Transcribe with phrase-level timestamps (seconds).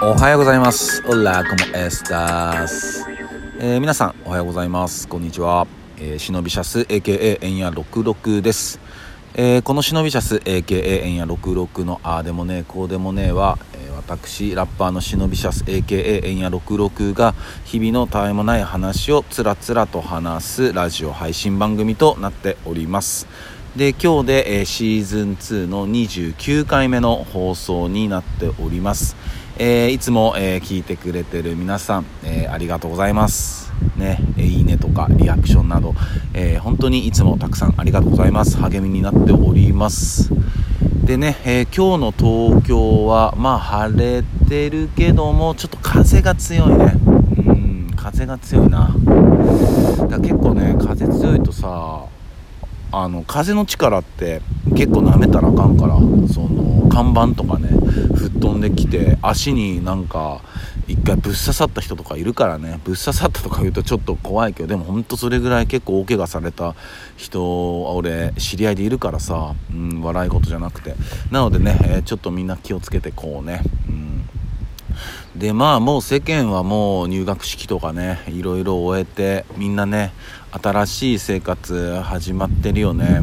[0.00, 1.02] おはようございます。
[1.08, 3.04] オラコモエスタス。
[3.58, 5.08] えー皆さんおはようございます。
[5.08, 5.66] こんにちは。
[5.98, 8.78] えー、忍びシャス AKA エンヤ66です。
[9.34, 17.34] えーこの忍びシャス AKA エンヤ66のあーでもねこうでもねは、えー私ラッパーの忍びシャス AKA エンヤ66が
[17.64, 23.26] 日々のたわいもない話をつらつらと話すラジオ配信番組となっております。
[23.76, 29.16] で今日で、えーシーズン2の29回目の放送になっております、
[29.60, 33.72] えーいつも、えー聞いてくれてる皆さん、えーありがとうございます。
[33.96, 35.94] ね、えいいねとかリアクションなど、
[36.32, 38.56] え本当にいつもたくさんありがとうございます。
[38.58, 40.30] 励みになっております。
[41.04, 46.92] でね、え今日の東京はまあ晴れてるけどもちょっと風が強いね。
[47.04, 48.94] うん風が強いな。
[50.08, 52.04] だ結構ね風強いとさ
[52.92, 54.40] あの風の力って
[54.76, 55.96] 結構舐めたらあかんから
[56.32, 57.68] その看板とかね
[58.14, 60.40] 吹っ飛んできて足になんか
[60.86, 62.80] 一回ぶっ刺さった人とかいるからね。
[62.84, 66.74] ぶっ刺さったとか言うとちょっと怖いけどでもほんとそれぐらい結構大怪我された
[67.16, 70.94] 人俺知り合いでいるからさ、うん、笑い事じゃなくて。
[71.30, 73.60] なのでね、えーちょっとみんな気をつけてこうね、
[75.38, 80.12] でまあもう世間はもう入学式とかねいろいろ終えてみんなね
[80.50, 83.20] 新しい生活始まってるよね。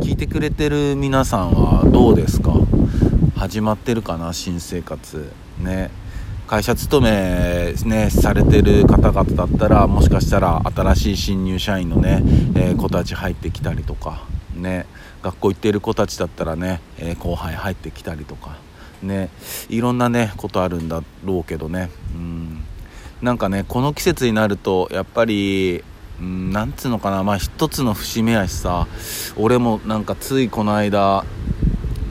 [0.00, 2.52] 聞いてくれてる皆さんはどうですか？
[3.34, 4.32] 始まってるかな？
[4.32, 5.32] 新生活。
[5.58, 5.90] ね。
[6.46, 12.22] 会社勤めねされてる方々だったらもしかしたら新しい新入社員のね、
[12.54, 14.22] えー子たち入ってきたりとか。
[14.54, 14.86] ね。
[15.22, 18.56] 学校行ってる子たちだったらね、えー後輩入ってきたりとか。
[19.02, 19.30] ね
[19.68, 21.90] いろんなねことあるんだろうけどね。
[22.14, 22.64] うん。
[23.22, 25.82] なんかねこの季節になるとやっぱり
[26.20, 28.86] うんなんつうのかなまあ一つの節目やしさ
[29.36, 31.24] 俺もなんかついこの間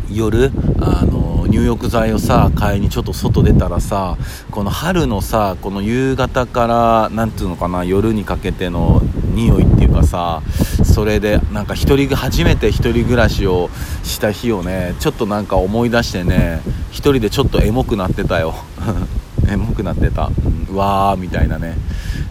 [0.09, 1.16] 夜あの
[1.57, 4.15] 入浴剤をさ買いにちょっと外出たらさ
[4.51, 9.01] この春のさこの夕方からなんていうのかな夜にかけての
[9.33, 10.43] 匂いっていうかさ
[10.83, 13.71] それでなんか一人初めて一人暮らしを
[14.03, 18.53] した日をねちょっとなんか思い出してね一人でちょっとエモくなってたよ。
[19.49, 21.77] エモくなってた、うん、うわーみたいなね。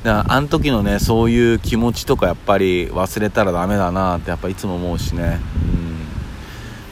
[0.05, 5.41] だからあの時のねそういう気持ちとかやっぱり忘れたらダメだなってやっぱいつも思うしね。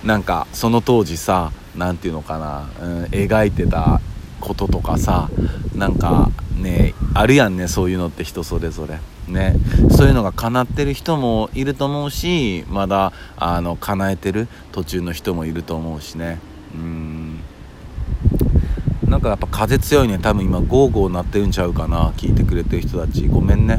[0.02, 0.08] うん。
[0.08, 4.00] なんかその当時さ何ていうのかな、うん、描いてた
[4.40, 5.30] こととかさ
[5.74, 8.98] なんかねあるやんねそういうのって人それぞれ。
[9.28, 9.54] ね。
[9.90, 16.38] そういうのが叶ってる人もいると思うしまだあの叶えてる途中の人もいると思うしね。
[16.74, 17.40] うん。
[19.08, 20.18] なんかやっぱ風強いね。
[20.18, 23.26] 多分今ゴーゴー鳴ってるんちゃうかな聞いてくれてる人たち。
[23.28, 23.78] ごめんね。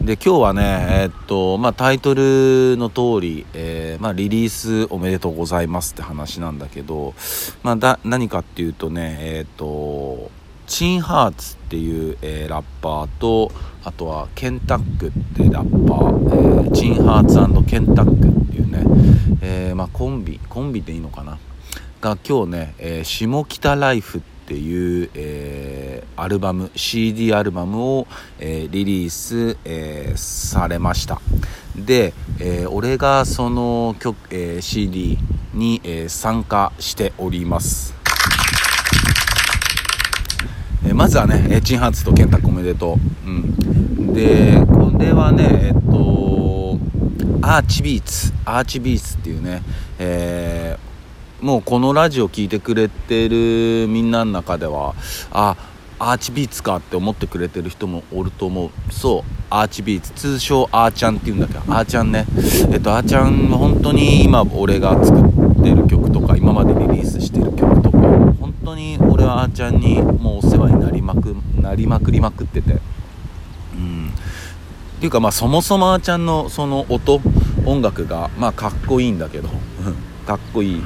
[0.00, 7.12] で今日はねえーっとまあタイトルの通り、えーまあリリースおめでとうございますって話なんだけど
[7.62, 10.30] まあだ何かっていうとねえーっと
[10.66, 13.52] チンハーツっていう、えーラッパーと
[13.84, 17.34] あとはケンタックってラッパー、えーチンハーツ
[17.70, 18.84] ケンタックっていうね、
[19.42, 21.38] えまあコンビコンビでいいのかな？
[22.00, 28.06] が今日ね、え下北ライフっていう、えーアルバム CD アルバムを、
[28.38, 31.20] えーリリース、えーされました
[31.76, 35.18] で、えー俺がその曲、えー CD
[35.54, 37.94] に、えー参加しております
[40.84, 43.28] えーまずはね、えーチンハーツとケンタックおめでとう。
[43.28, 44.12] うん。
[44.14, 46.78] で、これはね、えっと、
[47.42, 49.62] アーチビーツ、アーチビーツっていうね、
[49.98, 50.69] えー
[51.40, 54.94] もうこのラジオ聞いてくれてるみんなの中では、
[55.30, 55.56] あ、
[55.98, 58.70] アーチビーツかって思ってくれてる人もおると思う。
[58.92, 60.12] そう、アーチビーツ。
[60.12, 62.26] 通称アーちゃんって言うんだけど、アーちゃんね。
[62.72, 72.72] えっと、アーちゃん、本当に今俺が作ってる曲とか、今までリリースしてる曲とか、本当に俺はあーちゃんにもうお世話になりまくなりまくりまくってて
[73.74, 77.20] うんっていうかまあそもそもあーちゃんのその音
[77.64, 79.48] 音楽がまあかっこいいんだけど
[80.26, 80.82] かっこいい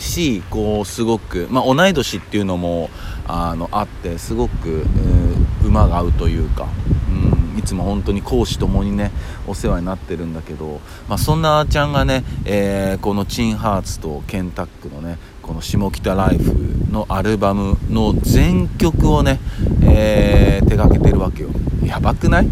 [0.00, 2.90] しこうすごくまあ同い年っていうのも
[3.26, 5.28] あのあってすごく、うん
[5.64, 6.66] 馬が合うというか、
[7.10, 9.10] うん、いつも本当に講師ともにね
[9.46, 16.54] お世話になってるんだけど、まあ、そんなあーちゃんがね、えーこのチンハーツとケンタックのねこの下北ライフ
[16.90, 19.40] のアルバムの全曲をね、
[19.82, 21.50] えー手掛けてるわけよ。
[21.84, 22.48] やばくない？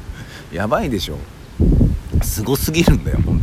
[0.52, 1.18] やばいでしょ。
[2.22, 3.40] すごすぎるんだよ本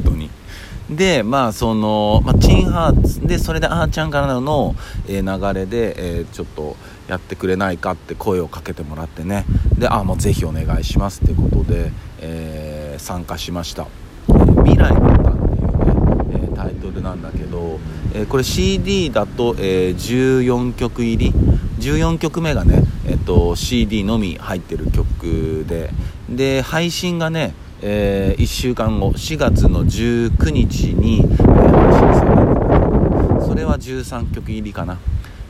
[0.92, 4.76] でまあその、まあ、チンハーツでそれであーちゃんからの、
[5.08, 6.76] えー流れで、えーちょっと
[7.08, 9.46] やってくれないかって声をかけてもらってね。
[9.78, 13.88] であもうぜひお願いしますってことで、えー参加しました
[14.30, 14.34] 「え
[14.64, 17.80] 未来の歌」っていうね、えタイトルなんだけど、
[18.14, 21.34] え、これ CD だと、え、14曲入り。
[21.80, 25.90] 14曲目がね、えーと、CD のみ入ってる曲で。
[26.30, 35.00] で配信がね、えー、1週間後4月の19日に、えー、配信されるんだけどそれは13曲入りかな。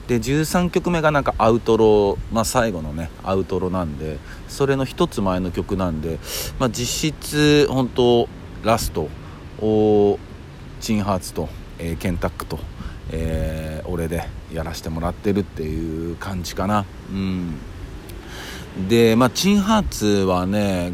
[0.07, 4.17] で13曲目がなんかアウトロまあ、最後のねアウトロなんで
[4.49, 6.19] それの1つ前の曲なんで、
[6.59, 8.27] まあ、実質本当
[8.63, 9.07] ラスト
[9.61, 10.19] を
[10.81, 11.47] チンハーツと、
[11.79, 12.59] えー、ケンタックと、
[13.11, 16.85] えー、俺でやらせてもらってるっていう感じかな。
[17.11, 17.55] うん。
[18.89, 20.93] でまあチンハーツはね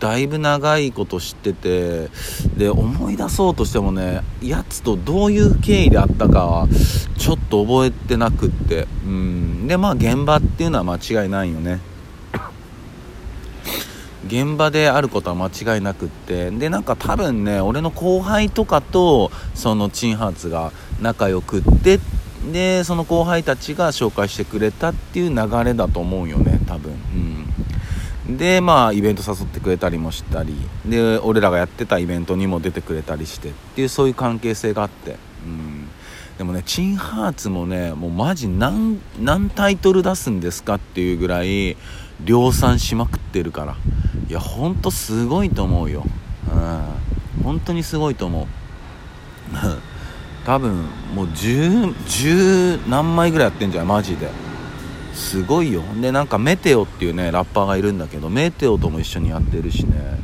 [0.00, 2.08] だいぶ長いこと知ってて
[2.56, 6.68] で思い出そうとしてもねやつとどういう経緯であったかは
[7.18, 9.66] ちょっと覚えてなくってうん。
[9.68, 11.80] でまあ現場っていうのは間違いないよね。
[14.26, 21.98] 現場であることは間違いなくってでなんか多分ね俺の後輩とかとそのチンハーツが仲良くって
[22.52, 26.92] でその後輩たちが紹介してくれたっていう流れだと思うよね多分。
[28.28, 30.54] でまあイベント誘ってくれたりもしたり
[30.84, 35.16] で俺らがやってたイベントにも出てくれたりしてっていうそういう関係性があって。
[35.44, 35.88] うん。
[36.36, 41.76] でもねチンハーツもねもうマジ何何タイトル出すんですかっていうぐらい
[42.24, 43.76] 量産しまくってるから。
[44.28, 46.04] いやほんとすごいと思うよ。
[46.52, 47.42] うん。
[47.42, 48.46] 本当にすごいと思う。
[50.44, 50.84] 多分
[51.14, 54.28] もう 10, 10何枚ぐらいやってんじゃんマジで。
[55.18, 55.82] すごいよ。
[56.00, 60.18] でなんかメテオっていうねラッパーがいるんだけどメテオとも一緒にやってるしね。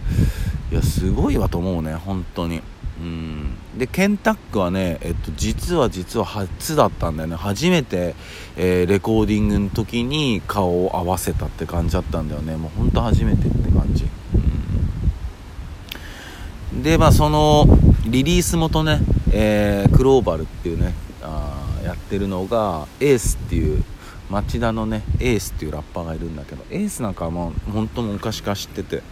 [0.71, 2.63] いやすごいわと思うね本当に。
[3.01, 3.57] うん。
[3.77, 7.37] でケンタックはね、えっと、実は実は初だったんだよね。
[7.37, 8.15] 初めて、
[8.57, 12.57] えー、レコーディングの時に顔を合わせたって感じだったんだよね。
[12.57, 14.07] もうほんと初めてって感じ、
[16.73, 17.67] うん、でまあその
[18.07, 19.01] リリース元ね、
[19.33, 23.83] えー、クローバルっていうねあやってるのがエースっていう
[24.31, 29.03] 町田のねエースっていうラッパーがいるんだけどエースなんかはもう本当昔から知ってて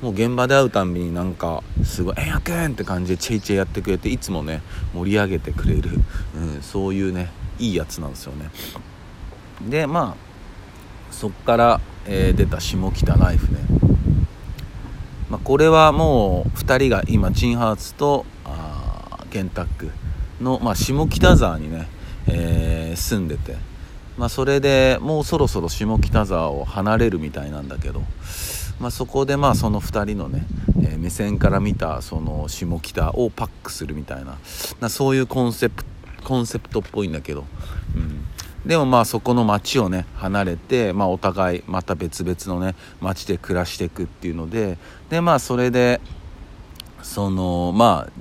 [0.00, 4.62] もう現場で会うたんびになんかすごい「えんやくん!」って感じでチェイチェイやってくれていつもね
[4.94, 5.90] 盛り上げてくれる、
[6.36, 8.50] うん、そういうねいいやつなんですよね
[9.68, 10.28] でまあ
[11.12, 13.58] そっから、えー、出た下北ライフね、
[15.28, 19.90] まあ、これはもう2人が今チンハーツとあケンタック
[20.40, 21.88] の、まあ、下北沢にね、
[22.28, 23.56] えー、住んでて
[24.18, 28.02] まあ、それでもうそろそろ下北沢を離れるみたいなんだけど
[28.80, 30.46] まあ、そこでまあその2人のね、
[30.82, 34.38] えー、目線から見たその下北をパックするみたいな
[34.80, 35.84] なそういうコンセプ
[36.24, 37.44] コンセプトっぽいんだけど、
[37.96, 38.24] うん、
[38.68, 44.78] でもまあそこの町をね離れて、まあ、お互いまた別々のね町で暮らしていくっていうので
[45.10, 46.00] でまあそれで
[47.02, 48.12] そのまあ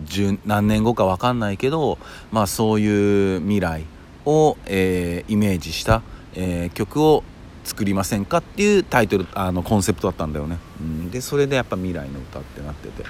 [0.45, 1.99] 何年後か分かんないけど、
[2.31, 3.85] まあ、そういう未来
[4.27, 6.03] を、えー、イメージした、
[6.35, 7.23] えー、曲を
[7.63, 13.03] 作りませんかっていうタイトルあのコンセプトだったんだよね、うん、でそれでやっぱ未来の歌ってなってて。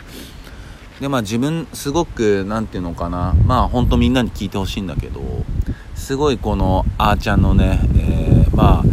[1.01, 3.35] でまあ自分すごく何て言うのかな。
[3.45, 5.21] まあ本当みんなに聞いてほしいんだけど
[5.93, 8.83] すごいこのあーちゃんのね、えー、まあ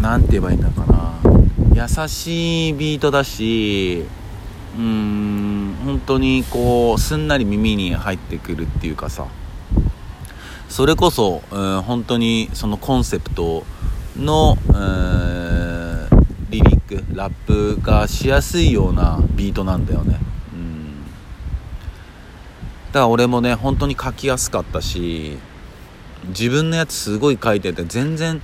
[0.00, 1.18] 何て言えばいいんだかな。
[1.74, 4.04] 優しいビートだし
[4.76, 9.26] うーん本当にこうすんなり耳に入ってくるっていうかさ。
[10.68, 13.64] それこそ、うん、本当にそのコンセプト
[14.16, 14.56] の、
[16.50, 20.18] リリックラップがしやすいようなビートなんだよね、
[20.54, 21.04] うん、
[22.86, 25.36] だから俺もね本当に書きやすかったし
[26.28, 28.40] 自分のやつすごい書いてて全然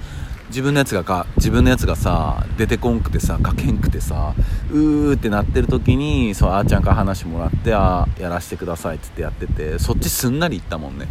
[0.48, 4.34] 自分のやつがか自分のやつがさ出てこんくてさ書けんくてさ
[4.70, 11.08] うーってなってる時にそうあーちゃんから話もらってあやらせてくださいっつってやっててそっちすんなりいったもんね。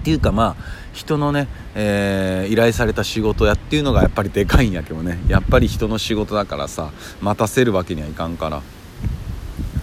[0.00, 5.18] っていうかまあ人のね、えー、依頼された仕事やっていうのがやっぱりでかいんやけどね。
[5.28, 6.90] やっぱり人の仕事だからさ
[7.20, 8.62] 待たせるわけにはいかんから。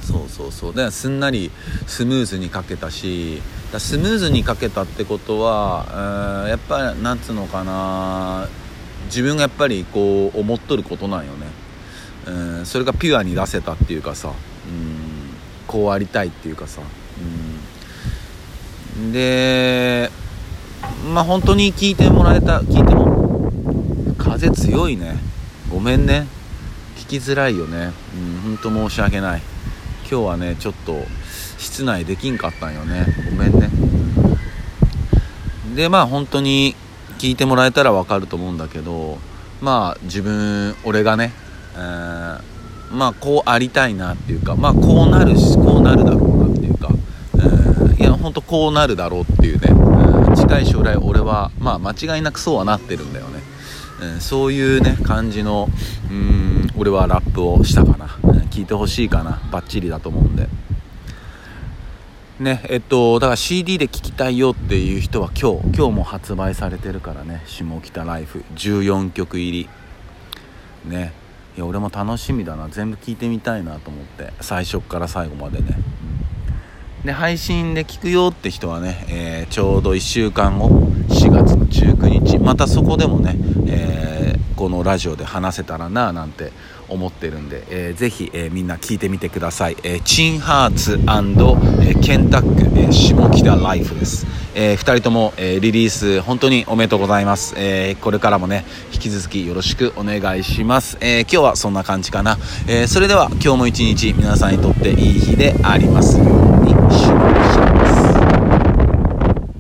[0.02, 0.74] そうそうそう。
[0.74, 1.52] ですんなり
[1.86, 8.48] スムーズにかけたしだスムーズにかけたってことは、えー、やっぱりなんつうのかな
[9.06, 11.48] 自分がやっぱりこう思っとることなんよね、
[12.26, 14.34] えー、それがピュアに出せたっていうかさ、うん、
[15.68, 16.84] こうありたいっていうかさ、う
[17.24, 17.57] ん。
[19.12, 20.10] で
[21.14, 23.52] まあ本当に聞いてもらえた聞いても
[24.18, 25.18] 風強いね。
[25.72, 26.28] ごめんね。
[26.98, 27.92] 聞きづらいよね。
[28.16, 29.42] うん本当申し訳ない。
[30.10, 30.96] 今日はねちょっと
[31.58, 33.06] 室内できんかったんよね。
[33.30, 33.70] ごめんね。
[35.76, 36.76] でまあ本当に
[37.20, 39.18] 聞いてもらえたら分かると思うんだけど
[39.62, 41.34] まあ自分俺がね、
[41.76, 42.42] えー、
[42.92, 46.27] まあこうありたいなっていうかまあこうなるしこうなるだろう
[48.32, 53.42] なっていうか、えーとこうなるだろうっていうね、うん、近い将来俺はまあ間違いなくそうはなってるんだよね、
[54.02, 55.70] うん、そういうね感じの
[56.10, 59.42] うん俺はラップをしたかな、うん、聞いてほしいかな。
[59.52, 60.48] バッチリだと思うんで。
[62.40, 67.42] ねえっとだから CD で聴きたいよっていう人は今日今日も発売されてるからね。
[67.48, 69.70] 下北ライフ14曲入り。
[70.86, 71.14] ね。
[71.56, 72.70] いや俺も楽しみだな。
[72.70, 74.32] 全部聞いてみたいなと思って。
[74.42, 75.76] 最初から最後までね、
[77.06, 80.68] で配信で聞くよって人はね、えー、ちょうど1週間後
[81.10, 83.36] 4月の19日またそこでもね、
[83.68, 86.52] えー、このラジオで話せたらななんて
[86.90, 94.26] 思ってるんで、えー、ぜひ、えー、みんな聞いてみてください、えー、チンハーツ、えー、ケンタック、えー、下北ライフです、
[94.56, 102.38] えー、2人とも、えー、リリース本当におめでとうございます、えー、これからもね引き続きよろしくお願いします、えー、今日はそんな感じかな、
[102.68, 106.57] えー、それでは今日も一日皆さんにとっていい日であります。
[106.90, 107.87] Sure.